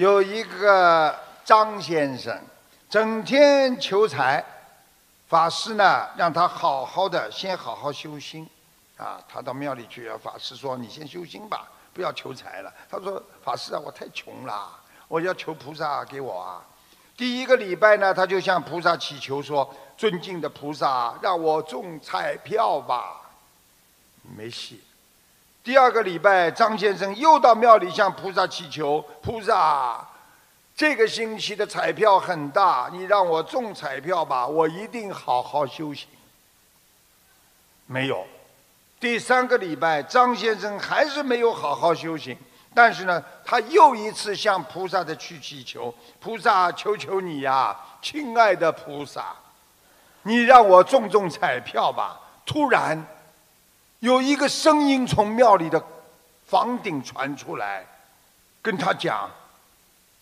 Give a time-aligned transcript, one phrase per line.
[0.00, 1.14] 有一个
[1.44, 2.34] 张先生，
[2.88, 4.42] 整天求财，
[5.28, 8.48] 法师呢让他好好的先好好修心，
[8.96, 12.72] 啊，他到庙里去，法师说你先修心吧，不要求财了。
[12.90, 14.70] 他说法师啊，我太穷了，
[15.06, 16.64] 我要求菩萨给我啊。
[17.14, 23.20] 第一个礼拜呢，他就向菩萨祈求说：“尊敬的菩萨，让我中彩票吧。”
[24.34, 24.82] 没戏。
[25.62, 30.08] 第二个礼拜，张先生又到庙里向菩萨祈求：“菩萨，
[30.74, 36.08] 这个星期的彩票很大，你让我中彩票吧，我一定好好修行。”
[37.86, 38.26] 没有。
[38.98, 42.36] 第三个礼拜，张先生还是没有好好修行。
[42.72, 49.34] 但是呢，他又一次向菩萨的去祈求：“菩萨，求求你呀，亲爱的菩萨，
[50.22, 53.06] 你让我中中彩票吧！”突然，
[54.00, 55.82] 有一个声音从庙里的
[56.46, 57.86] 房顶传出来，
[58.62, 59.30] 跟他讲：“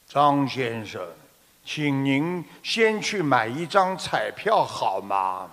[0.09, 1.01] 张先生，
[1.65, 5.49] 请您先去买一张彩票好吗？”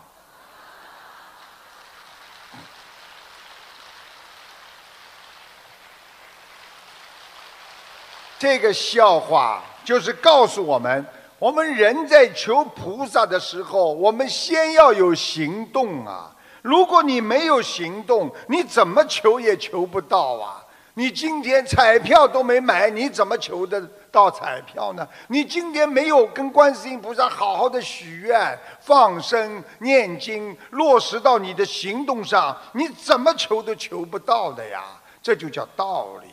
[8.40, 11.06] 这个笑话就是告诉我们：
[11.38, 16.35] 我们人在求菩萨的时候，我们先要有行动啊！
[16.66, 20.66] 如果你没有行动，你怎么求也求不到啊！
[20.96, 23.80] 你今天彩票都没买，你怎么求得
[24.12, 25.08] 到彩票呢？
[25.28, 34.86] 你今天没有跟观世音菩萨好好的许愿、放生、念经，落实到你的行动上，你怎么求都求不到的呀！
[35.22, 36.30] 这就叫道理。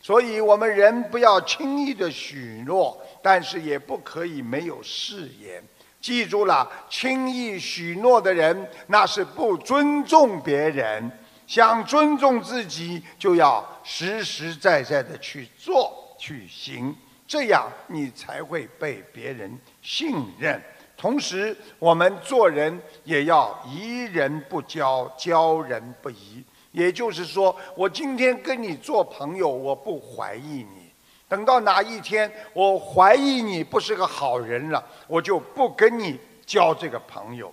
[0.00, 5.62] 所以我们人不要轻易的许诺，但是也不可以没有誓言。
[6.06, 11.10] 记住了，轻易许诺的人，那是不尊重别人。
[11.48, 16.94] 想尊重自己，就要实实在在的去做、去行，
[17.26, 20.62] 这样你才会被别人信任。
[20.96, 26.40] 同时，我们做人也要疑人不交，交人不疑。
[26.70, 30.85] 也就是说，我今天跟你做朋友，我不怀疑你。
[31.28, 37.52] 等到哪一天我怀疑你不是个好人了，我就不跟你交这个朋友。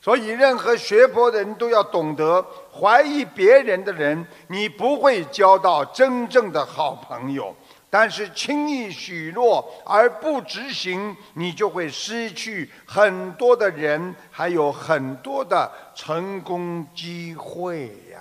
[0.00, 7.54] 所以，任何学佛的人都要懂得，怀疑别人的人，你不会交到真正的好朋友。
[7.88, 18.18] 但是，轻易许诺而不执行，你就会失去很多的人，还有很多的成功机会呀。